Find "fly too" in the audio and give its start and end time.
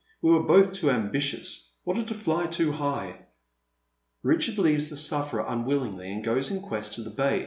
2.15-2.71